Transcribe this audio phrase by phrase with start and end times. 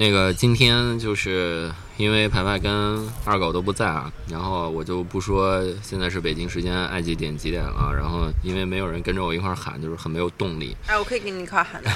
[0.00, 10.76] 那个今天就是因为排排跟二狗都不在啊，然后我就不说现在是北京时间爱几点几点了，然后因为没有人跟着我一块儿喊，就是很没有动力。
[10.86, 11.90] 哎，我可以跟你一块儿喊 的，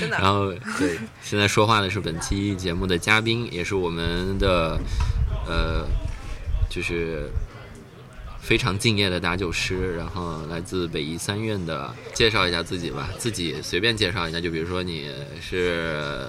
[0.00, 0.18] 真的。
[0.18, 4.76] 然后对，现在说话的是本期节目的嘉宾，也是我们的
[5.46, 5.86] 呃，
[6.68, 7.30] 就是
[8.40, 15.08] 非常敬业的打酒师，然后来自北医三院的，介绍一下自己吧，自己随便介绍一下，就比如说你
[15.40, 16.28] 是呃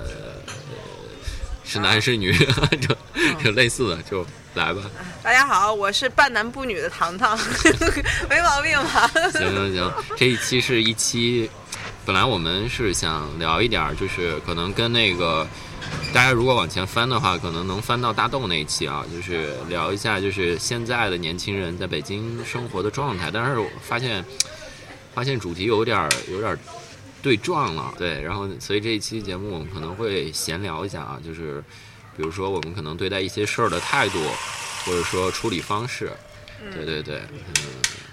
[1.65, 2.31] 是男是女，
[2.79, 2.95] 就
[3.43, 4.81] 就类似的，就来吧。
[5.23, 7.37] 大家好，我是半男不女的糖糖，
[8.29, 9.07] 没毛病吧？
[9.33, 11.49] 行行行，这一期是一期，
[12.05, 15.45] 本来我们是想聊一点儿，就是可能跟那个
[16.13, 23.31] 大家如果往前翻的话，可能能翻到大豆那一期啊，就是聊一下就是现在的年轻人在北京生活的状态。
[23.33, 24.23] 但是我发现
[25.15, 26.59] 发现主题有点儿有点儿
[27.25, 31.59] 对撞了，对，然后所以这一期节目我们可能会闲聊一下啊，就是
[32.15, 34.19] 比如说我们可能对待一些事儿的态度，
[34.85, 36.11] 或者说处理方式，
[36.71, 37.65] 对对对，嗯。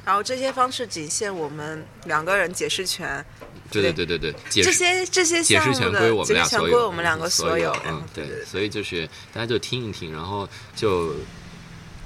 [0.06, 3.22] 然后这些方式仅限我们两个人解释权，
[3.70, 7.70] 对对对对对，解这释些这些解释权归我们解释权俩所有，归我们两个所有。
[7.84, 11.14] 嗯，对对，所以就是大家就听一听，然后就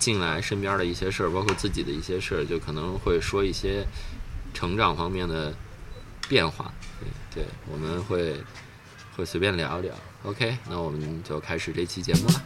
[0.00, 3.86] 进来身边的一些事儿，包括自己的一些事儿，就可能会说一些
[4.52, 5.54] 成长方面的
[6.28, 6.74] 变化。
[7.34, 8.34] 对，我们会
[9.16, 9.94] 会随便聊一聊。
[10.24, 12.42] OK，那我们就开始这期节目了。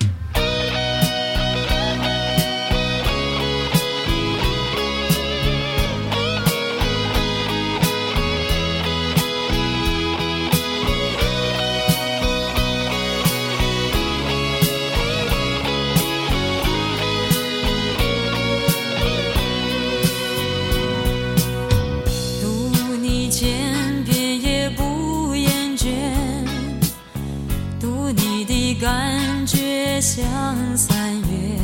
[30.13, 31.57] 像三月，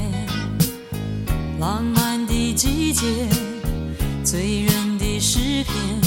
[1.59, 3.05] 浪漫的季节，
[4.23, 6.06] 醉人的诗篇。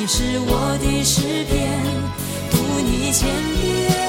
[0.00, 1.78] 你是我的诗篇，
[2.50, 3.28] 读你千
[3.60, 3.99] 遍。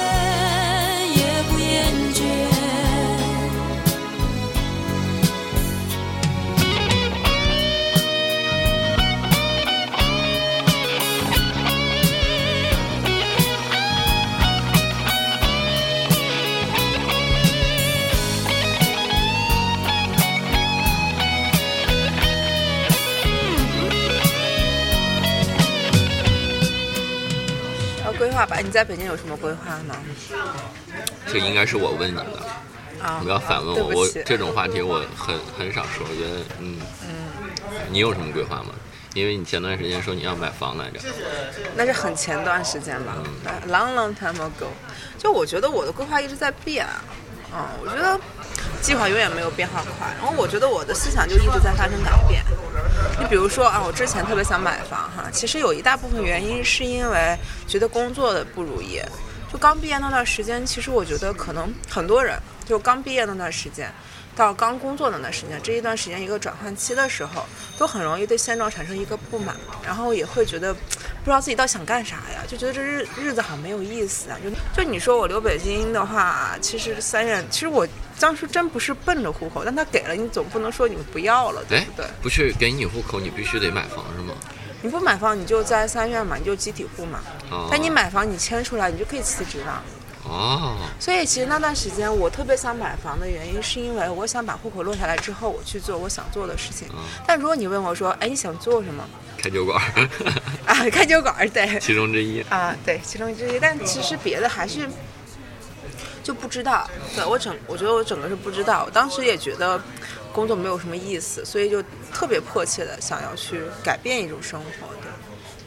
[28.62, 29.96] 你在北京有什么规划吗？
[31.26, 32.26] 这应该是我问你的，
[33.22, 33.90] 不要反问我。
[33.92, 36.78] 我这种话题我很很少说，我觉得嗯
[37.90, 38.72] 你有什么规划吗？
[39.14, 40.98] 因为你前段时间说你要买房来着。
[41.76, 43.14] 那是很前段时间吧
[43.44, 44.68] 嗯，long long time ago。
[45.18, 46.86] 就我觉得我的规划一直在变，
[47.52, 48.18] 嗯，我觉得
[48.80, 50.08] 计划永远没有变化快。
[50.18, 52.42] 然后我觉得我的思想就一直在发生改变。
[53.32, 57.34] 比如说啊，我之前特别想买房哈，其实有一大部分原因是因为
[57.66, 59.00] 觉得工作的不如意。
[59.50, 63.90] 就刚毕业那段时间，其实我觉得可能很多人就刚毕业那段时间。
[64.34, 67.44] 到刚工作的那段时间，这一段时间一个转换期的时候，
[67.78, 69.54] 都很容易对现状产生一个不满，
[69.84, 74.38] 然后也会觉得不知道自己到底想干啥呀，就觉得这日日子好没有意思啊。
[74.42, 74.50] 就
[74.82, 77.86] 就你说我留北京的话，其实三院，其实我
[78.18, 84.34] 当时真不是奔着户口，但他给了你，总不能说你们不要了，对哎不对？，不去给你户口，你必须得买房是吗？
[84.80, 87.20] 你不买房，你就在三院嘛，你就集体户嘛。
[87.50, 89.82] 哦但你买房，你迁出来，你就可以辞职了。
[90.24, 96.88] 哦，所以其实那段时间我特别想买房的原因，是因为我想把户口落下来之后，我去做我想做的事情。
[97.26, 99.04] 但如果你问我说，哎，你想做什么？
[99.36, 99.82] 开酒馆，
[100.64, 102.40] 啊，开酒馆，对， 其中之一。
[102.42, 103.58] 啊，对，其中之一。
[103.58, 104.88] 但其实别的还是
[106.22, 106.88] 就不知道。
[107.16, 108.84] 对我整，我觉得我整个是不知道。
[108.86, 109.82] 我当时也觉得
[110.32, 111.82] 工作没有什么意思，所以就
[112.14, 114.86] 特别迫切的想要去改变一种生活。
[115.02, 115.10] 对，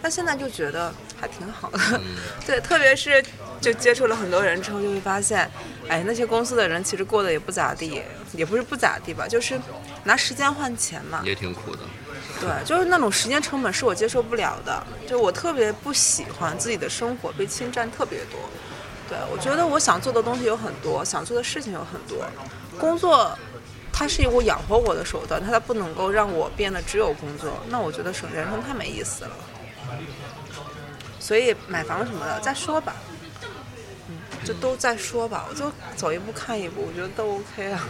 [0.05, 1.99] 但现在就觉得还挺好的。
[2.45, 3.25] 对，特别是
[3.59, 5.49] 就接触了很多人之后，就会发现，
[5.87, 9.59] 哎，那些公司的人其实过得也不咋地，也不是不咋地吧，就是
[10.03, 11.21] 拿时间换钱嘛。
[11.25, 11.79] 也挺苦的。
[12.39, 18.39] 对，就是那种时间成本是我接受不了的，就我特别不喜欢自己的生活被侵占特别多。
[19.09, 22.23] 对，我觉得我想做的东西有很多，想做的事情有很多，
[22.79, 23.35] 工作
[23.91, 29.31] 它是一股养活我的手段，它不能够让我变得只有工作，那我觉得省人生太没意思了。
[31.19, 32.93] 所以买房什么的再说吧，
[34.07, 34.15] 嗯，
[34.45, 37.83] 就都再说吧，我就走一步看一步，我觉得都 OK 啊。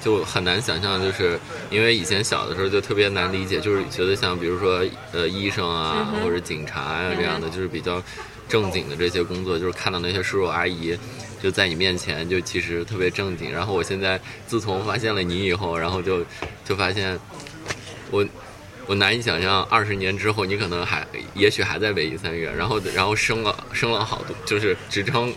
[0.00, 1.38] 就很难想象，就是
[1.68, 4.82] 因为以前小的时候就特别难理解，就是觉得像比如说
[5.12, 8.02] 呃医生啊或者警察呀、这样的，就是比较
[8.48, 10.96] 正经的这些工作，就是看到那些叔叔阿姨
[11.42, 13.52] 就在你面前就其实特别正经。
[13.52, 16.24] 然后我现在自从发现了你以后，然后就
[16.64, 17.18] 就发现
[18.10, 18.24] 我。
[18.90, 25.32] 我难以想象，二十年之后你可能还，也许还在北医三院，然后然后升了升了好多，就是职称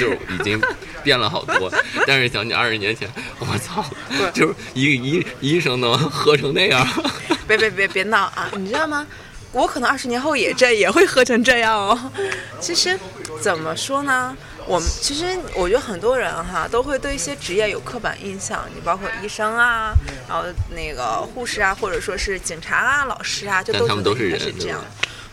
[0.00, 0.58] 就已经
[1.04, 1.70] 变了好多。
[2.06, 3.06] 但是想起二十年前，
[3.40, 3.84] 我操，
[4.32, 6.82] 就是一个医医生能喝成那样。
[7.46, 8.50] 别别别别闹啊！
[8.56, 9.06] 你知道吗？
[9.52, 12.10] 我可能二十年后也这也会喝成这样哦。
[12.58, 12.98] 其实
[13.38, 14.34] 怎么说呢？
[14.66, 19.92] 我们其实我觉得很多人哈都会对一些职业有刻板印象，你包括医生啊，
[20.28, 24.80] 然后那个护士啊，或者说是警察啊、老师啊，就都他们都是人，是这样。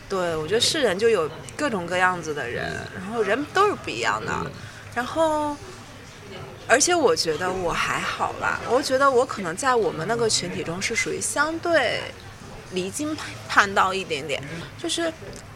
[0.07, 4.33] 对，我觉得是人就有各种各样子的人，然后人都是不一样的。
[4.95, 5.55] 然后，
[6.67, 12.01] 而且我觉得我还好吧，我觉得我可能在我们那个群体中是属于相对。
[12.71, 13.17] 离经
[13.47, 14.39] 叛道一点点，
[14.77, 15.11] 就是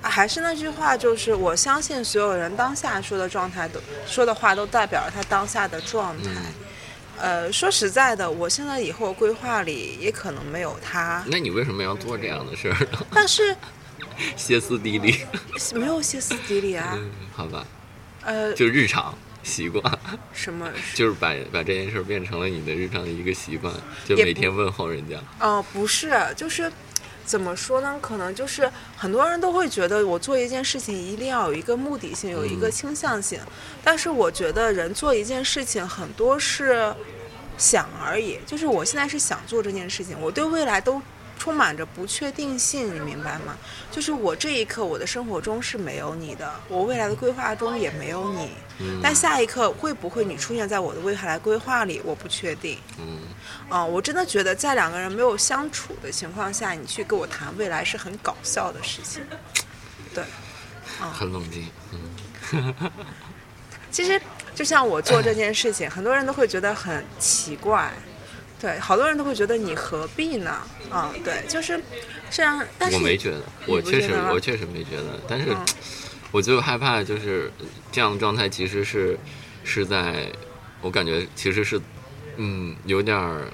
[0.09, 6.29] 还是那句话，就是我相信所有人当下说的状态都说的话都代表了他当下的状态。
[7.19, 11.23] 呃，说实在的，我现在以后规划里也可能没有他。
[11.27, 13.05] 那你为什么要做这样的事儿呢？
[13.13, 13.55] 但是
[14.35, 15.23] 歇斯底里，
[15.73, 16.97] 没有歇斯底里啊。
[17.33, 17.65] 好吧。
[18.23, 19.99] 呃，就日常习惯。
[20.33, 20.67] 什么？
[20.95, 23.73] 就是把把这件事变成了你的日常的一个习惯，
[24.05, 25.17] 就每天问候人家。
[25.39, 26.69] 哦，不是，就是。
[27.25, 27.97] 怎么说呢？
[28.01, 33.39] 可能就是很多人都会觉得我做一件事情一定要有一个目的性，有一个倾向性。
[33.83, 36.93] 但是我觉得人做一件事情很多是
[37.57, 41.01] 想而已，就是我现在是想做这件事情，我对未来都。
[41.43, 43.57] 充满着不确定性，你明白吗？
[43.91, 48.51] 就是我这一刻，我的生活中是没有你的，我未来的规划中也没有你。
[49.01, 52.79] 但下一刻会不会你出现在我的未来规划里，我不确定。
[52.97, 53.23] 嗯。
[53.67, 59.21] 啊，我真的觉得在两个人没有相处的情况下，你去跟我谈未来是很搞笑的事情。
[60.13, 60.23] 对。
[61.01, 61.11] 啊。
[61.13, 61.67] 很冷静。
[61.91, 62.91] 嗯。
[63.91, 64.19] 其实
[64.55, 67.91] 就像我做这件事情，很多人都会觉得很奇怪。
[68.63, 70.55] 对，好多人都会觉得你何必呢？
[70.89, 71.77] 啊，对，就是，
[72.29, 75.53] 虽然，但是我没觉得，我确实，我确实没觉得，但是，
[76.31, 77.51] 我就害怕，就是
[77.91, 79.19] 这样的状态，其实是
[79.65, 80.31] 是在，
[80.79, 81.77] 我感觉其实是，
[82.37, 83.51] 嗯，有点儿，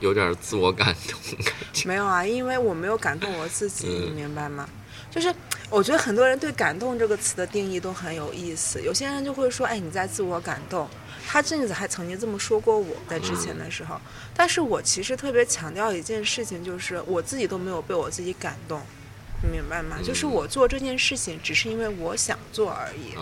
[0.00, 1.88] 有点儿自我感动感觉。
[1.88, 4.68] 没有啊，因为我没有感动我自己，你明白吗？
[5.10, 5.34] 就是
[5.70, 10.86] 我觉得很多人对“感动”这个词的定义都很有意思，有些人就会说，哎，你在自我感动。
[11.32, 14.00] 他这阵子还曾经这么说过我在之前的时候，
[14.34, 18.82] 但是我其实特别强调一件事情，就是我自己都没有被我自己感动，
[19.40, 19.98] 你明白吗？
[20.02, 23.14] 就是我做这件事情只是因为我想做而已。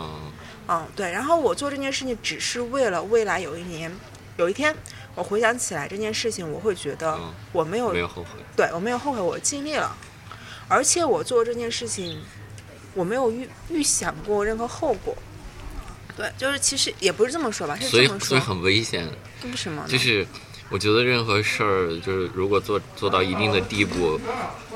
[0.69, 1.13] 嗯，对。
[1.13, 3.95] 然后我做这件事情只是为了未来有一年，
[4.39, 4.75] 有一天
[5.15, 7.21] 我回想起来这件事情，我会觉得
[7.53, 9.95] 我没有没有后悔，对我没有后悔，我尽力了。
[10.67, 12.23] 而且我做这件事情，
[12.95, 15.15] 我没有预预想过任何后果。
[16.19, 19.09] 对，就是其实也不是这么说吧，所以所以很危险。
[19.45, 19.85] 为什么？
[19.87, 20.27] 就是
[20.69, 24.21] 我觉得任何事儿，就是如果做做到一定的地步，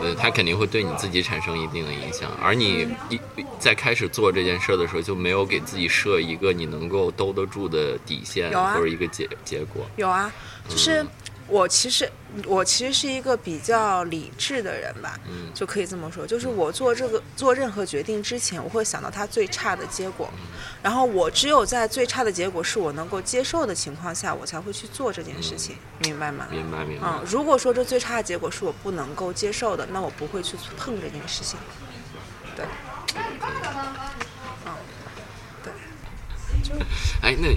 [0.00, 2.30] 呃，它肯定会对你自己产生一定的影响。
[2.40, 3.18] 而你一
[3.58, 9.84] 在开始做这件事儿的时候，就没有给自己设一个你能够兜得住的底线或者一个结结果。
[9.96, 10.32] 有啊，
[10.68, 11.04] 就是。
[11.48, 12.10] 我其实，
[12.46, 15.18] 我其实是一个比较理智的人吧，
[15.52, 16.26] 就可以这么说。
[16.26, 20.30] 就是我做这个做任何决定之前，我会想到它最差的结果，
[20.82, 26.46] 然后我只有在最差的结果是我能够接受的情况下，我才会去做这件事情，明白吗？
[26.50, 27.06] 明白明白。
[27.06, 31.58] 嗯，如果说这最差的结果是我不能够接受的，那我不会去碰这件事情。
[32.56, 32.64] 对。
[34.64, 34.72] 嗯，
[35.62, 35.72] 对。
[36.62, 36.74] 就
[37.20, 37.54] 哎，那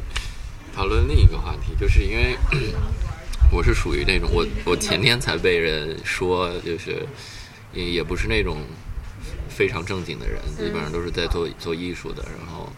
[0.75, 2.37] 讨论另一个话题，就是因为。
[3.51, 7.05] 我是属于那种，我我前天才被人说，就是
[7.73, 8.57] 也也不是那种
[9.49, 12.23] 非常正经的人，基本上都是在做做艺术的。
[12.37, 12.69] 然后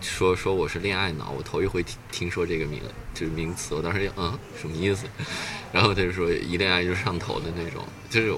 [0.00, 2.80] 说说我是恋爱脑，我头一回听听说这个名
[3.14, 5.06] 就是名词，我当时嗯什么意思？
[5.72, 8.34] 然后他就说一恋爱就上头的那种，就是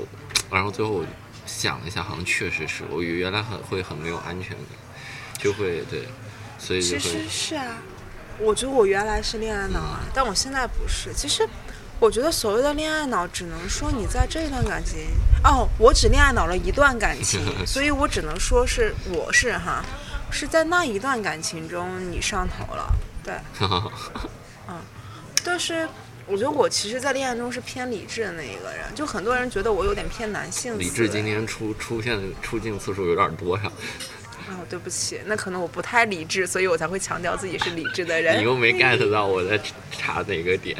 [0.51, 1.07] 然后最后我
[1.47, 6.03] 想了一下，好像确实是我原来很会很没有安全感，就会对，
[6.59, 7.79] 所以就会是啊。
[8.39, 11.13] 我觉得我原来是恋爱脑啊，但我现在不是。
[11.15, 11.49] 其实，
[12.01, 14.99] 我觉得所谓的恋爱脑，只能说你在这一段感情，
[15.45, 19.85] 哦，我只恋爱脑了一段感情， 所以我只能说是我是哈，
[20.31, 23.35] 是在那一段感情中你上头了，对，
[24.69, 24.81] 嗯
[25.45, 25.87] 但是
[26.27, 33.71] 我觉得我其实，在恋爱中是偏理智的那一个人，就很多人觉得我有点偏男性理智今天出出现出镜次数有点多呀，
[34.49, 38.39] 哦，对不起，那可能我不太理智，所以我才会强调自己是理智的人。
[38.39, 39.59] 你又没 get 到我在
[39.91, 40.77] 查哪个点，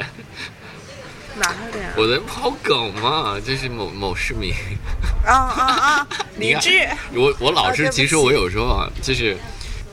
[1.37, 1.89] 哪个点？
[1.97, 4.53] 我在抛梗嘛，这是某某市民。
[5.25, 6.07] 啊啊啊！
[6.37, 6.87] 理智。
[7.13, 9.35] 我我老是，其实我有时候啊，就是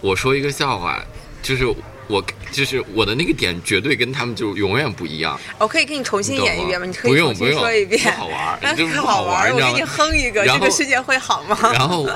[0.03, 1.03] 我说一个笑话，
[1.43, 1.67] 就是
[2.09, 5.41] 我就是我的那个点绝对跟他们就永远不一样。
[5.59, 6.85] 我可以给你重新演一遍吗？
[6.85, 8.03] 你可以重新说一遍。
[8.03, 11.57] 不好玩 就是好玩我给你哼一个，这个世界会好吗？
[11.73, 12.07] 然后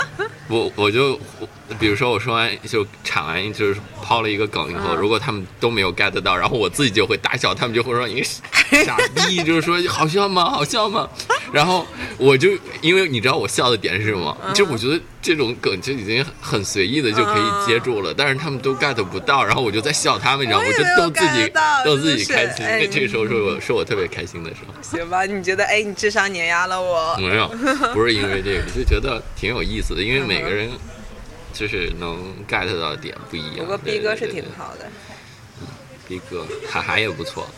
[0.49, 1.19] 我我就
[1.79, 8.23] 比如说我说完就铲完就是抛了一个梗以后，嗯如果他们都没有 get 到，然后我自己就会大笑，他们就会说你
[8.85, 10.51] 傻逼，就是说好笑吗？
[10.51, 11.09] 好笑吗？
[11.53, 11.87] 然后
[12.19, 12.51] 我就
[12.81, 14.37] 因为你知道我笑的点是什么？
[14.47, 20.67] 嗯就我觉得这种梗就已经很随意的就可以接住了，但是他们都 get 不到，然后我就在笑他们，你知道吗？
[20.67, 21.53] 我就逗自己
[21.85, 24.75] 逗自己开心，这个时候是我是我特别开心的时候。
[24.83, 27.17] 行吧，你觉得哎，你智商碾压了我？
[27.19, 27.49] 没有，
[27.93, 30.71] 不是因为这个，就觉得挺有意思的，因为每个人
[31.53, 33.59] 就是能 get 到的点不一样。
[33.59, 34.91] 不过对逼哥是挺，好的，
[36.09, 37.49] 对逼哥，哈哈也不错。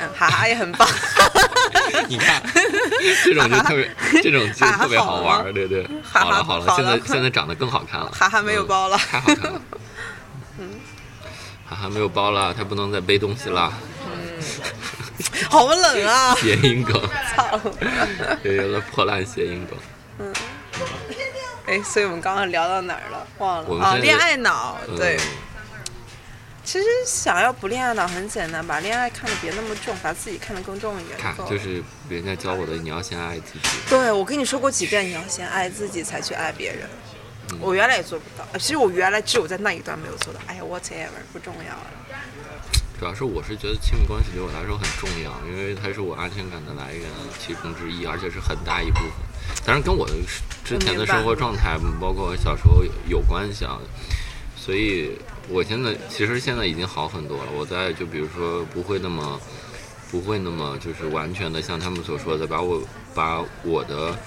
[0.00, 0.88] 嗯，哈哈也很棒。
[2.08, 2.42] 你看，
[3.24, 3.90] 这种就特别，
[4.22, 5.82] 这种就哈哈特别好玩好儿，对对。
[6.02, 8.10] 哈哈好了好了，现在现在长得更好看了。
[8.12, 9.60] 哈哈没有包了嗯太好看了。
[11.68, 13.72] 哈哈没有包了，他不能再背东西了。
[14.06, 14.12] 嗯
[15.50, 16.34] 好冷啊！
[16.36, 17.02] 谐音梗，
[17.34, 17.60] 操！
[18.44, 20.32] 又有了破烂谐音梗。
[21.68, 23.26] 哎，所以我们刚刚聊到哪儿了？
[23.38, 24.78] 忘了啊，恋爱脑。
[24.88, 25.18] 嗯对，
[26.64, 31.18] 其实想要不恋爱脑很简单，把恋爱看得别那么重，把自己看得更重一点。
[31.18, 33.68] 看，就是人家教我的，你要先爱自己。
[33.88, 36.88] 对，我跟你说过几遍，你要先爱自己，才去爱别人。
[37.52, 40.40] 嗯我原来也做不到，呃其实我原来只有在那一段没有做到。
[40.46, 41.86] 哎呀，whatever，不重要了。
[42.98, 47.04] 主要是我是觉得亲密关系对我来说很重要，因为它是我安全感的来源
[47.38, 49.10] 其中之一，而且是很大一部分。
[49.64, 50.14] 当然跟我的
[50.64, 53.78] 之前的生活状态，包括小时候有有关系啊。
[54.56, 55.12] 所以
[55.48, 57.44] 我现在其实现在已经好很多了。
[57.56, 59.40] 我在就比如说不会那么
[60.10, 62.82] 不会那么就是完全的像他们所说的把我
[63.14, 64.18] 把我的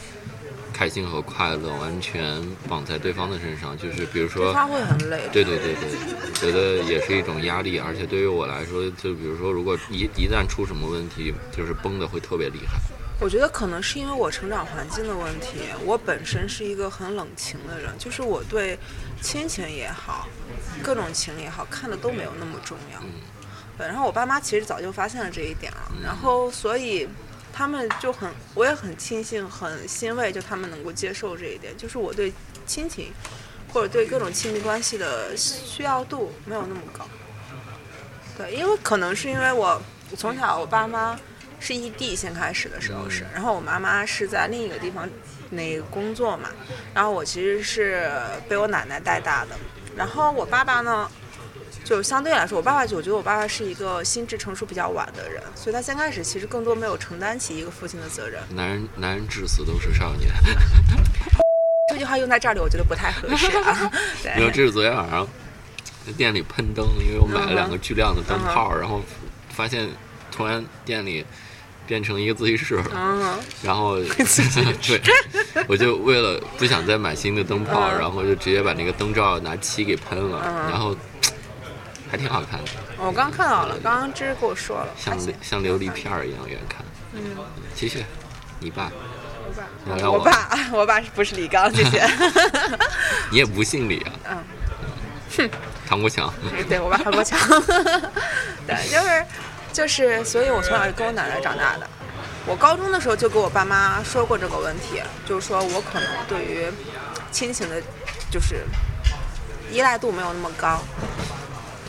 [0.82, 5.30] 开心和快乐完全绑在对方的身上，就是比如说他会很累。
[5.32, 5.92] 对对对对，
[6.26, 12.80] 我觉得也是一种压力，而且对于我来说，就比如说，如果一一旦出什么问题，就是崩的会特别厉害。
[13.20, 18.76] 我觉得可能是因为我成长环境的问题，我本身是一个很冷情的人，就是我对
[19.22, 20.28] 亲情也好，
[20.82, 23.00] 各种情也好看的都没有那么重要。
[23.78, 27.08] 对，然后我爸妈其实早就发现了这一点了，然后所以
[27.54, 32.34] 他们就很，我也很庆幸、很欣慰，就他们能够接受这一点，就是我对
[32.66, 33.12] 亲情
[33.72, 37.08] 或者对各种亲密关系的需要度没有那么高。
[38.38, 39.82] 对，因为可能是因为我
[40.18, 41.20] 从小我爸妈
[41.60, 45.08] 是异地，先开始的时候是，然后我妈妈是在另一个地方
[45.50, 46.50] 那个工作嘛，
[46.94, 48.10] 然后我其实是
[48.50, 49.52] 被我奶奶带大的，
[49.96, 51.10] 然后我爸爸呢。
[51.92, 58.42] 就相对来说，我爸爸就我觉得我爸爸是一个心智成熟比较晚的人，所以他先开始其实更多没有承担起一个父亲的责任。
[58.56, 60.32] 男人男人至死都是少年。
[61.92, 63.92] 这句话用在这里，我觉得不太合适啊。
[64.24, 65.28] 没有，对，这是昨天晚上
[66.08, 69.02] 在店里喷灯，因为我买了两个巨亮的灯泡，然后
[69.50, 69.90] 发现
[70.32, 71.26] 突然店里
[71.86, 72.86] 变成一个自习室了。
[72.96, 75.02] 嗯，然后 对，
[75.68, 80.96] 我就为了不想再买新的灯泡，嗯然后就直接把那个灯罩拿漆给喷了，嗯然后
[82.12, 86.84] 还挺好看的，我刚看到了，刚刚芝芝跟我说了，像像琉璃片儿一样远看。
[87.14, 87.22] 嗯，
[87.74, 88.04] 继续，
[88.60, 88.92] 你爸，
[89.86, 91.74] 我爸，我爸， 我爸是不是李刚？
[91.74, 92.06] 谢谢。
[93.32, 94.12] 你也不姓李啊？
[94.30, 94.44] 嗯，
[95.38, 95.50] 哼
[95.88, 96.34] 唐国强，
[96.68, 97.40] 对我爸唐国强。
[98.68, 99.26] 对，就是
[99.72, 101.90] 就是，所以我从小是跟我奶奶长大的。
[102.46, 106.68] 我高中的时候就跟我爸妈说过这个问题，就是说我可能对于
[107.32, 107.82] 亲情的，
[108.30, 108.66] 就是
[109.72, 110.82] 依赖度没有那么高。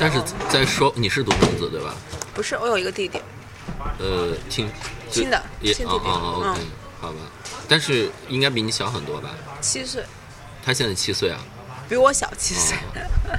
[0.03, 1.95] 但是在说你是独生子对吧？
[2.35, 3.21] 不是，我有一个弟弟，
[4.01, 4.69] 呃，亲，
[5.09, 6.67] 亲的也亲弟弟哦哦哦，OK，嗯
[7.01, 7.19] 好吧，
[7.69, 9.31] 但是应该比你小很多吧？
[9.61, 10.05] 七岁，
[10.65, 11.39] 他现在七岁啊，
[11.89, 12.77] 比我小七岁。
[12.77, 13.39] 哦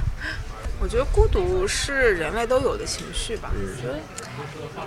[0.80, 3.50] 我觉得孤独是人类都有的情绪吧。
[3.54, 3.98] 我觉得，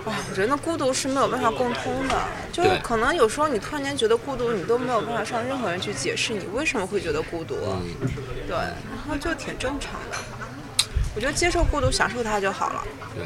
[0.04, 7.56] 哇，人的孤独是没有办法共通的，就是可能有时候你突然间觉得孤独，你都没有办法向任何人去解释你为什么会觉得孤独。
[7.64, 7.82] 嗯，
[8.46, 10.16] 对，然后就挺正常的。
[11.18, 12.84] 我觉得接受孤独，享受它就好了。
[13.12, 13.24] 对，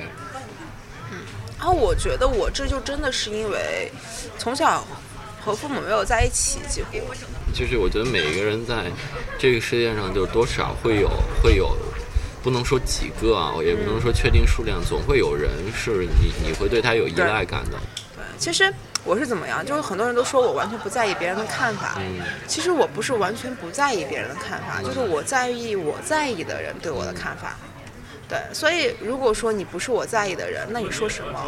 [1.11, 1.19] 嗯
[1.59, 3.93] 然后我觉得我这就真的是因为
[4.39, 4.83] 从小
[5.45, 6.89] 和父母没有在一起，几乎
[7.53, 8.85] 就是我觉得每一个人在
[9.39, 11.11] 这个世界上，就多少会有
[11.43, 11.77] 会有，
[12.43, 17.79] 不能说几个啊，也不能说确定数量，总会有人是你你会对他有依赖感的。
[18.17, 18.73] 对，其实
[19.05, 19.63] 我是怎么样？
[19.67, 27.55] 就是很多人都说我完全不在意别人的看法，嗯其实我不是完全不在意别人的看法，就是我在意我在意的人对我的看法。
[28.33, 31.39] 对，所以如果说你不是我在意的人，那你说什么？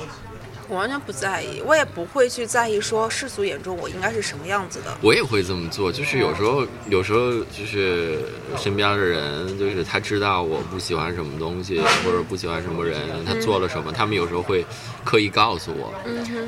[0.68, 4.96] 我完全不在意，我也不会去在意说世俗眼中我应该是什么样子的。
[5.02, 8.18] 我也会这么做，就是有时候，有时候就是
[8.58, 14.64] 身边的人，就是他知道我不喜欢什么东西，或者不喜欢什么人，他做了什么，他们有时候会
[15.04, 15.92] 刻意告诉我，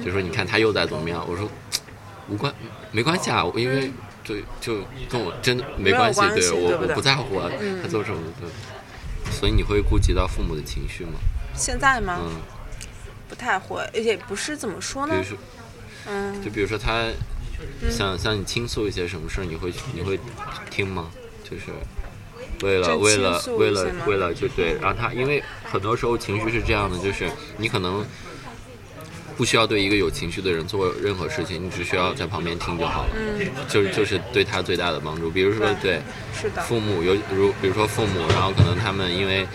[0.05, 1.49] 就说你看他又在怎么样，我说
[2.29, 2.53] 无关，
[2.93, 3.91] 没关系啊，因为
[4.25, 7.51] 就就跟我真的没关系，关系对我对不对我不在乎啊，
[7.83, 8.49] 他做什么，对。
[9.31, 11.13] 所以你会顾及到父母的情绪吗？
[11.55, 12.19] 现在吗？
[12.21, 12.41] 嗯，
[13.29, 15.25] 不太会，也不是怎么说呢比如？
[15.25, 15.39] 说，
[16.07, 17.11] 嗯，就比如说他
[17.91, 20.19] 想向你倾诉一些什么事儿，你会你会
[20.71, 21.11] 听吗？
[21.43, 21.73] 就是
[22.63, 28.05] 为了为了为了为了就对，让他因为很多时候情绪是这样的，就是你可能
[29.37, 33.11] 不需要对一个有情绪的人做任何事情，你只需要在旁边听就好了。
[33.15, 35.31] 嗯，就是就是对他最大的帮助。
[35.31, 36.01] 比如说对
[36.35, 39.47] 是的，父母有如比如说父母，然后可能他们因为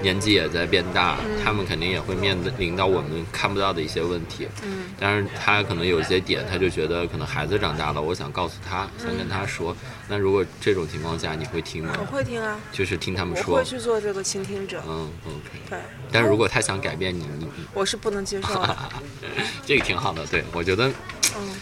[0.00, 4.48] 年纪也在变大，嗯他们肯定也会面临到我们看不到的一些问题。
[4.62, 9.76] 嗯，但是他可能有一些点，他就觉得可能孩子长大了，我想告诉他，想跟他说。
[10.08, 12.04] 那如果这种情况下，你会听吗我？
[12.06, 13.64] 会听啊，就是听他们说我会。
[13.64, 14.82] 去做这个倾听者。
[14.86, 15.58] 嗯，OK。
[15.70, 15.78] 对，
[16.12, 18.76] 但是如果他想改变你，你你我是不能接受的。
[19.64, 20.26] 这个挺好的。
[20.26, 20.88] 对我觉得
[21.36, 21.56] 嗯，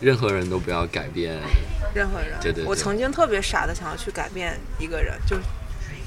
[0.00, 1.38] 任何人都不要改变，
[1.94, 2.36] 任何人。
[2.40, 5.36] 对对对我曾经特别傻的想要去改变一个人，就，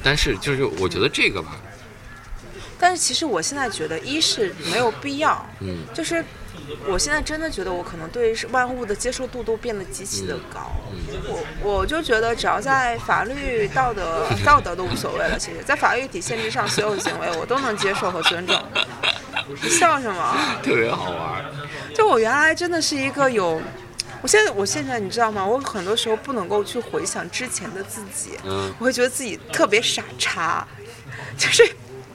[0.04, 1.58] 但是就是我觉得这个吧，
[2.80, 6.24] 但是其实我现在觉得，一是没有必要，嗯，就是
[6.88, 10.72] 我现在真的觉得我可能对万物的接受度都变得极其的高。
[11.30, 15.38] 我我就觉得只要在法律、道德、 道德都无所谓了。
[15.40, 18.56] 其实，在法律底线之上，所有行为我都能接受和尊重。
[19.62, 20.38] 你笑什么？
[20.62, 21.46] 特别好玩儿。
[21.96, 23.62] 就我原来真的是一个有，
[24.22, 25.46] 我现在我现在你知道吗？
[25.46, 30.68] 我很多时候不能够去回想之前的自己，嗯我会觉得自己特别傻叉，
[31.38, 31.68] 就是。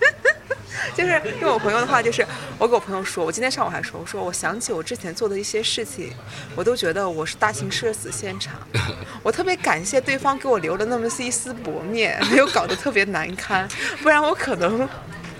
[0.96, 2.26] 就是用我朋友的话，就是
[2.58, 6.12] 我给我朋友说，我今天上午还说，我说我想起我之前做的一些事情，
[6.56, 8.54] 我都觉得我是大型社死现场。
[9.22, 13.68] 我特别感谢对方给我留了那么一丝薄面，没有搞得特别难堪，
[14.02, 14.88] 不然我可能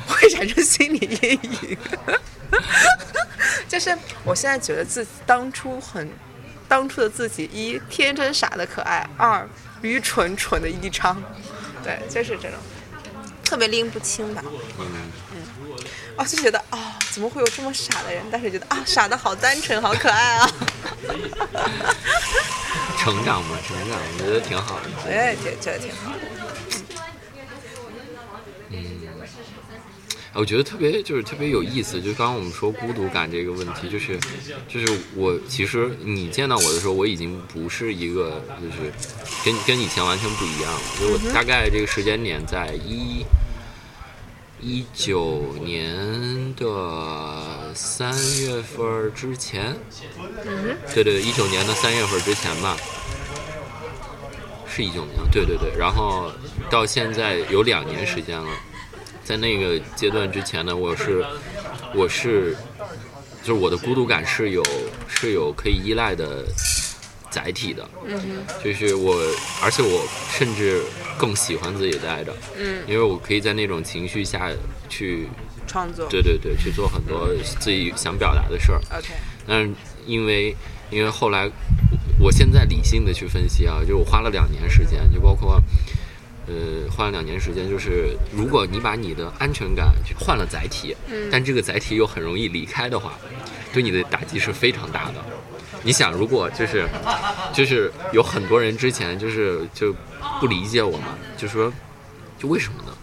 [0.06, 1.78] 会产生心理阴影。
[3.68, 6.08] 就是我现在觉得自己当初很，
[6.72, 9.46] 当初的自己一天真傻的可爱，二
[9.82, 11.22] 愚蠢蠢的一张，
[11.84, 12.58] 对，就是这种，
[13.44, 14.42] 特别拎不清吧。
[14.78, 14.86] 嗯，
[16.16, 16.78] 哦，就觉得哦，
[17.10, 18.24] 怎么会有这么傻的人？
[18.32, 20.50] 但是觉得啊，傻的好单纯，好可爱啊！
[22.96, 24.88] 成长嘛，成长，我觉得挺好的。
[25.04, 26.10] 我也觉觉得挺好。
[30.34, 34.18] 我觉得特别就是特别有意思，就刚刚我们说孤独感这个问题，就是
[34.66, 38.92] 就是我其实你见到我的时候，我已经不是一个就是
[39.44, 40.80] 跟跟以前完全不一样了。
[40.98, 43.24] 就我大概这个时间点在一
[44.60, 49.76] 一九年的三月份之前，
[50.94, 52.76] 对对，一九年的三月份之前吧。
[54.74, 56.32] 是一九年，对对对，然后
[56.70, 58.48] 到现在有两年时间了，
[59.24, 61.24] 在那个阶段之前呢，我是
[61.94, 62.56] 我是
[63.42, 64.62] 就是我的孤独感是有
[65.08, 66.44] 是有可以依赖的
[67.30, 68.20] 载体的，嗯
[68.62, 69.14] 就是我，
[69.62, 70.82] 而且我甚至
[71.18, 74.50] 更喜欢自己待着，嗯，因为我可以在那种情绪下
[74.88, 75.28] 去，
[75.66, 76.06] 创作。
[76.10, 78.80] 对对对，去做很多自己想表达的事儿。
[78.90, 79.08] OK，
[79.46, 79.70] 但是
[80.06, 80.54] 因为
[80.90, 81.50] 因为后来，
[82.20, 85.58] 我现在理性的去分析啊，就我花了两年时间，就包括
[86.46, 93.14] 呃花了两年时间，就是如果你把你的安全感去换了载体，嗯但这个载体又很容易离开的话，
[93.72, 95.14] 对你的打击是非常大的。
[95.84, 96.88] 你想，如果就是
[97.52, 99.94] 就是有很多人之前就是就
[100.40, 101.72] 不理解我嘛，就说
[102.38, 102.96] 就为什么呢？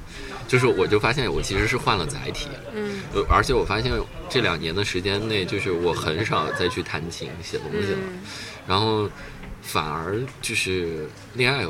[0.47, 3.91] 就是我就发现我其实是换了载体，嗯呃，而且我发现
[4.27, 8.19] 这两年的时间内，就是我很少再去弹琴写东西了，嗯
[8.67, 9.07] 然后
[9.71, 11.63] 反而就是恋爱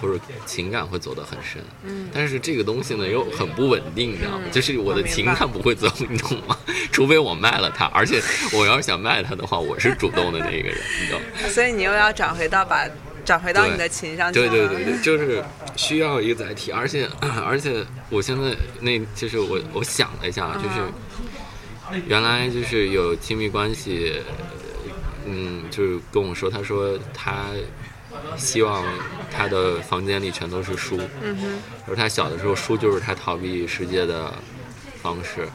[0.00, 1.62] 或者情感会走得很深。
[1.84, 4.40] 嗯但是这个东西呢又很不稳定，你知道吗？
[4.44, 6.56] 嗯就是我的情感不会走， 你懂吗？
[6.92, 8.20] 除非我卖了它，而且
[8.52, 11.24] 我要是想卖它的话，我是主动的那个人，你知道吗？
[11.48, 12.86] 所以你又要转回到把
[13.24, 14.38] 转回到你的情商去。
[14.40, 15.42] 对对对对，就是
[15.76, 17.08] 需要一个载体，而且
[17.44, 24.20] 而且我现在那就是我我想了一下，就是原来就是有亲密关系，
[25.26, 27.46] 嗯，就是跟我说，他说他
[28.36, 28.84] 希望
[29.30, 31.58] 他的房间里全都是书，嗯哼，
[31.88, 34.32] 而他小的时候书就是他逃避世界的
[35.02, 35.46] 方式，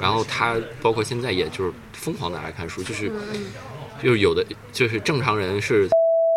[0.00, 3.46] 然后他包括现在也就是疯狂的爱看书，就是嗯。
[4.02, 5.88] 就是有的就是正常人是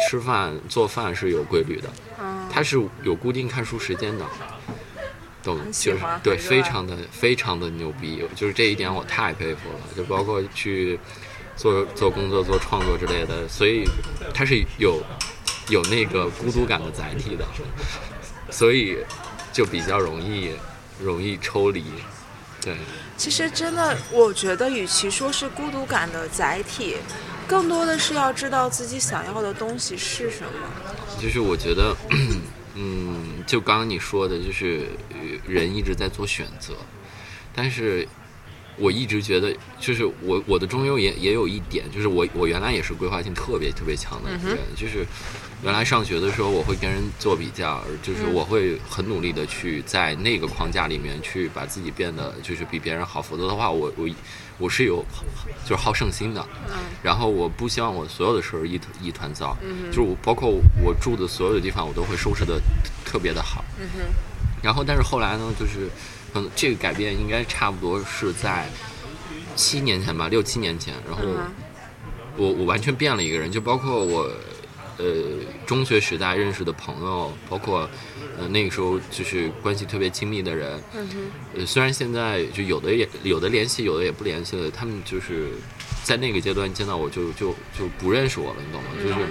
[0.08, 1.90] 吃饭做饭是有规律的，
[2.22, 4.24] 嗯，他是有固定看书时间的，
[5.44, 10.98] 懂喜就是对，非常的非常的牛逼，就是这一点我太佩服了，就包括去
[11.58, 13.84] 做做工作、做创作之类的，所以
[14.34, 15.02] 它是有
[15.70, 17.44] 有那个孤独感的载体的，
[18.52, 18.98] 所以
[19.52, 20.52] 就比较容易
[21.04, 21.84] 容易抽离，
[22.62, 22.76] 对，
[23.18, 26.96] 其实真的，我觉得与其说是孤独感的载体，
[27.48, 30.52] 更多的是要知道自己想要的东西是什么。
[31.20, 31.96] 就是我觉得，
[32.76, 35.18] 嗯，就刚刚你说的，就是呃
[35.48, 36.76] 人一直在做选择，
[37.56, 38.08] 但是
[38.78, 45.06] 我一直觉得，就是我我的中庸也也有一点，就是我我原来也是规划性特别特别强的一个人，就是
[45.64, 54.08] 原来上学的时候，我会跟人做比较，就是我会很努力的去在那个框架里面去把自己变得就是比别人好，否则的话，我我
[54.60, 55.04] 我是有
[55.64, 56.46] 就是好胜心的，
[57.04, 59.56] 然后我不希望我所有的事儿一团一团糟，
[59.88, 60.50] 就是我包括
[60.84, 62.62] 我住的所有的地方，我都会收拾的
[63.04, 63.64] 特别的好。
[63.80, 63.86] 嗯，
[64.62, 65.90] 然后但是后来呢，就是
[66.38, 68.70] 可能这个改变应该差不多是在
[69.56, 71.24] 七年前吧，六七年前，然后
[72.36, 74.32] 我我完全变了一个人，就包括我
[74.98, 75.06] 呃
[75.66, 77.90] 中学时代认识的朋友，包括
[78.38, 85.48] 呃那个时候就是关系特别亲密的人，嗯哼，呃虽然现在就有的也有的联系，有的也不联系了，他们就是
[86.04, 88.90] 在那个阶段见到我就就就不认识我了，你懂吗？
[89.02, 89.28] 就是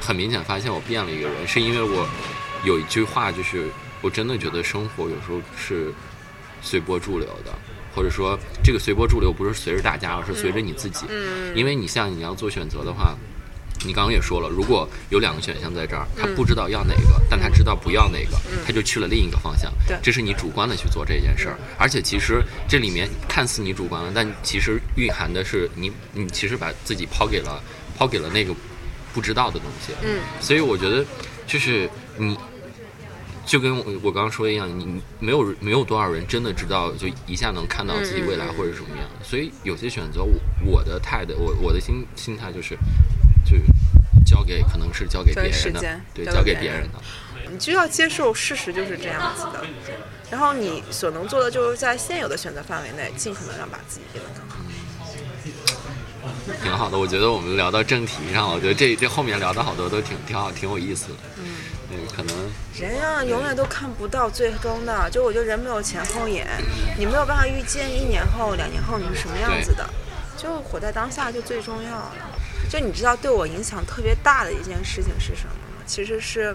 [0.00, 2.08] 很明显发现我变了一个人，是因为我
[2.64, 3.68] 有一句话就是
[4.00, 5.92] 我真的觉得生活有时候是
[6.66, 7.52] 随波逐流的。
[7.94, 11.06] 或者说，这个随波逐流不是随着大家，而是随着你自己。
[11.08, 13.16] 嗯因为你像你要做选择的话，
[13.86, 19.72] 你刚刚也说了，如果有两个选项在这儿，嗯他不知道要哪个，但他知道不要哪个，他就去了另一个方向。
[19.88, 27.62] 对这是你主观的去做这件事儿，而且其实这里面看似你主观了，但其实蕴含的是你你其实把自己抛给了
[27.96, 28.54] 抛给了那个
[29.14, 29.94] 不知道的东西。
[30.02, 31.02] 嗯所以我觉得
[31.46, 32.36] 就是你。
[33.46, 39.08] 就跟我我刚刚说的一样，你你没有没有多少人真的知道，就一下能看到自己未来嗯嗯嗯或者什么样。
[39.22, 42.76] 所以有些选择，我我的态度，我我的心心态就是，
[43.44, 43.56] 就
[44.26, 45.80] 交给可能是交给别人的
[46.12, 46.98] 对，交交给别人给别人的。
[47.48, 49.64] 你就要接受事实就是这样子的，
[50.28, 54.56] 然后你所能做的就是在现有的选择范围内，尽可能让把自己变得更好。
[56.60, 56.98] 挺好的。
[56.98, 61.14] 我觉得我们聊到正题上，我觉得这这后面聊的好多都挺挺好，挺有意思的。
[61.38, 61.44] 嗯，
[61.96, 62.34] 对，可能
[62.78, 66.46] 人啊、永远都看不到最终的，就我觉得人没有前后眼，
[66.98, 69.88] 你没有办法预见一年后、两年后你是什么样子的，
[70.36, 72.12] 就活在当下就最重要了。
[72.68, 75.82] 就你知道对我影响特别大的一件事情是什么吗？
[75.86, 76.54] 其实是。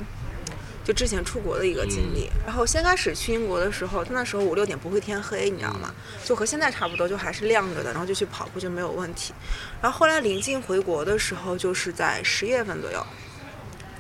[0.84, 5.94] 就之前出国的一个经历，然后先开始去英国的时候，那时候五六点不会天黑，你知道吗？
[6.26, 9.32] 就和现在差不多，就还是亮着的，然后就去跑步就没有问题。
[9.80, 13.06] 然后后来临近回国的时候，就是在十月份左右，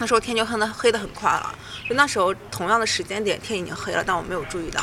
[0.02, 1.54] 那时候天就黑的黑的很快了，
[1.88, 4.82] 就那时候同样的时间点天已经黑了，但我没有注意到。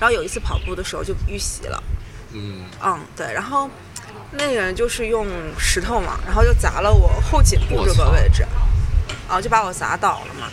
[0.00, 1.80] 然后有一次跑步的时候就遇袭了，
[2.32, 3.70] 嗯，嗯，对，然后
[4.32, 5.24] 那个人就是用
[5.56, 8.44] 石头嘛，然后就砸了我后颈部这个位置，
[9.28, 10.48] 啊，就把我砸倒了嘛。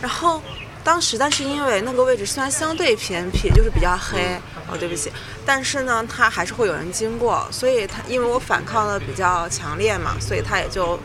[0.00, 0.42] 然后
[0.82, 5.12] 当时，但是因为那个位置虽然相对偏僻，就是比较黑，哦，对不起，
[5.44, 10.98] 但是呢，他还是会有人经过，所以他因为我反抗的比较强烈嘛，所以他也就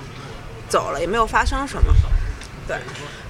[0.70, 1.94] 走了，也没有发生什么。
[2.68, 2.78] 对，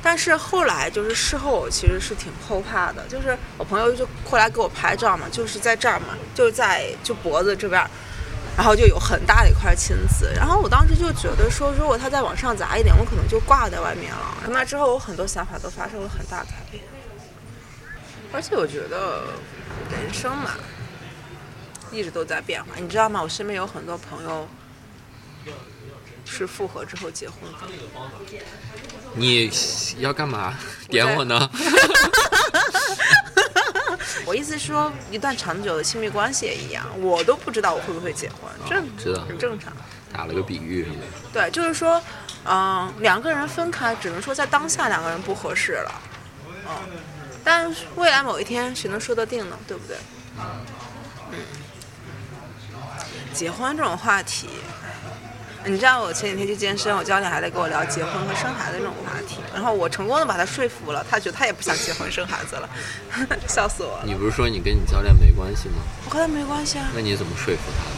[0.02, 7.86] 但是后来就是事后，我其实是挺后怕的，就是我朋友就过来给我拍照嘛，就是在这儿嘛，就在就脖子这边，
[8.56, 14.38] 然后就有很大的一块青紫，然后我当时就觉得说，如果他再往上砸一点，我可能就挂在外面了。
[14.48, 16.82] 那之后，我很多想法都发生了很大改变，
[18.32, 19.24] 而且我觉得
[19.92, 20.52] 人生嘛，
[21.92, 23.22] 一直都在变化，你知道吗？
[23.22, 24.48] 我身边有很多朋友
[26.26, 27.60] 是复合之后结婚的。
[29.14, 29.50] 你
[30.00, 30.54] 要干嘛？
[30.90, 31.50] 点我呢？
[34.26, 39.72] 我意思是说，一段长久的亲密关系也一样，我都不知道我会不会结婚，这知道很正常。
[40.12, 40.88] 打了个比喻，
[41.32, 42.02] 对，就是说，
[42.46, 46.02] 嗯、两个人分开，只能说在当下两个人不合适了，
[46.68, 46.74] 嗯，
[47.44, 49.58] 但未来某一天谁能说得定呢？
[49.68, 49.98] 对不对？
[51.32, 51.38] 嗯，
[53.34, 54.48] 结婚这种话题，
[55.68, 62.70] 你知道我前几天去健身，我教练还在跟我聊结婚和生孩子这种话题，然后我成功的把他说服了，他觉得他也不想结婚生孩子了，
[63.48, 64.04] 笑死我了。
[64.06, 65.76] 你不是说你跟你教练没关系吗？
[66.06, 66.86] 我和他没关系啊。
[66.94, 67.92] 那你怎么说服他的？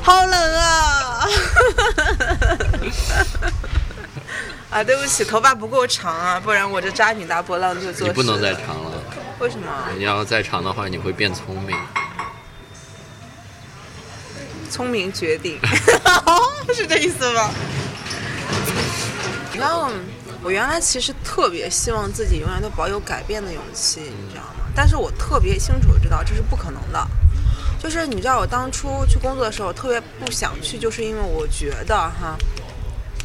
[0.00, 1.28] 好冷啊！
[4.70, 9.02] 啊，对不起，头发不够长啊，不然我这渣女大波浪就做你不能再长了，
[9.40, 9.66] 为什么？
[9.96, 11.76] 你要再长的话，你会变聪明。
[14.68, 15.58] 聪明绝顶，
[16.74, 17.50] 是这意思吗？
[19.58, 19.90] 然后
[20.42, 24.70] 我原来其实特别希望自己永远都保有改变的勇气，你知道吗？
[24.74, 27.06] 但是我特别清楚地知道这是不可能的。
[27.80, 32.36] 就是你知道，我当初去工作的时候，特别不想去，就是因为我觉得哈，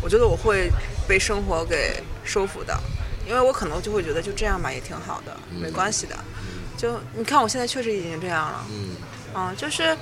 [0.02, 0.72] 我觉得我会
[1.08, 2.80] 被生活给收服的，
[3.28, 6.16] 因为我可能就会觉得就这样吧，也挺好的，没关系的。
[6.78, 8.66] 就你看，我现在确实已经这样了。
[8.70, 8.96] 嗯，
[9.34, 9.98] 啊，就是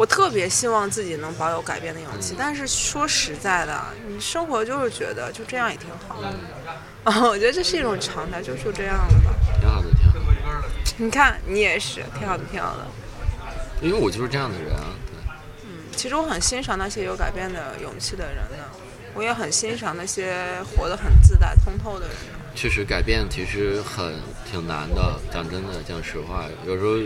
[0.00, 6.28] 我特别希望自己能保有改变的勇气，但是说实在的，你生活就是觉得就这样也挺好的。
[7.04, 9.34] 啊，我觉得这是一种常态，就就这样了吧。
[9.60, 10.18] 挺好的，挺好
[10.62, 10.68] 的。
[10.96, 12.86] 你看，你也是，挺好的，挺好的。
[13.82, 14.96] 因为我就是这样的人啊。
[15.06, 15.34] 对
[15.64, 18.64] 嗯，其实我很欣赏那些有改变的勇气的人呢，
[19.12, 20.34] 我也很欣赏那些
[20.74, 22.40] 活得很自在、通透的人呢。
[22.54, 24.14] 确实改变其实很
[24.50, 25.20] 挺难的。
[25.30, 26.96] 讲真的，讲实话，有时候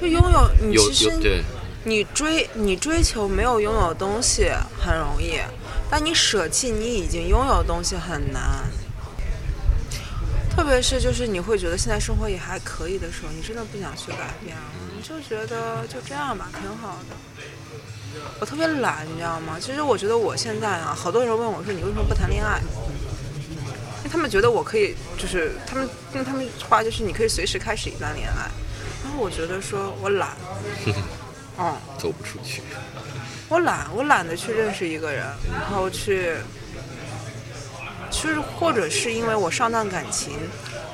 [0.00, 1.42] 就拥有你，其实对，
[1.84, 5.38] 你追你追求没有拥有的东西很容易，
[5.90, 8.64] 但你舍弃你已经拥有的东西很难。
[10.50, 14.62] 特别是就是你会觉得现在生活也还可以的时候，你真的不想去改变了，
[14.96, 17.16] 你就觉得就这样吧，挺好的。
[18.40, 19.56] 我特别懒，你知道吗？
[19.60, 22.60] 其实我觉得我现在啊，好多人问我说你为什么不谈恋爱？
[23.98, 28.50] 因为他们觉得我可以，就是他们用他们话就是你可以随时开始一段恋爱，
[29.20, 30.30] 我觉得说我懒，
[31.58, 31.74] 嗯。
[32.00, 32.62] 走不出去。
[33.50, 36.36] 我懒，我懒得去认识一个人，然后去，
[38.10, 40.38] 就是或者是因为我上段感情，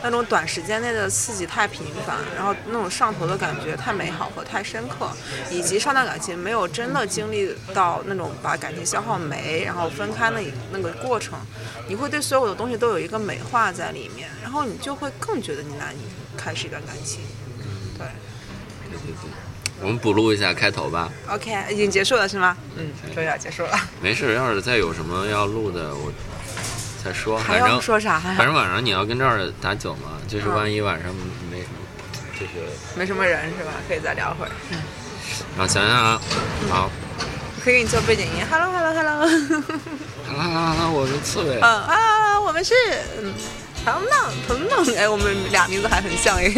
[0.02, 5.08] 那种短时间内的刺激太频繁，然后那种上头的感觉太美好和太深刻，
[5.48, 10.40] 以及上段感情没有真的经历到那种把感情消耗没，然后分开那
[10.72, 11.38] 那个过程，
[11.86, 16.00] 你会对所有的东西都有一个美化在里面，然后你就会更觉得你难以
[16.36, 17.20] 开始一段感情。
[19.04, 21.11] 对对对对，我们补录一下开头吧。
[21.28, 22.56] ，OK，已经结束了是吗？
[22.76, 23.78] 嗯，终于要结束了。
[24.00, 26.12] 没事，要是再有什么要录的，我
[27.04, 27.38] 再说。
[27.38, 28.18] 还要反正说啥？
[28.37, 31.14] 反正晚上你要跟这儿打酒嘛，就是嗯万一晚上
[31.50, 31.61] 没，
[32.38, 32.52] 就是
[32.96, 33.72] 没什么人是吧？
[33.88, 34.50] 可以再聊会儿。
[35.56, 36.20] 然后想想啊，
[36.70, 36.90] 好，
[37.62, 39.28] 可以给你做背景音，Hello Hello Hello，
[40.26, 41.59] 好了好了好了，我是刺猬。
[41.61, 42.72] 嗯啊，我们是
[43.20, 43.32] 嗯，
[43.85, 44.02] 腾
[44.48, 46.50] 腾腾腾，哎，我们俩名字还很像耶。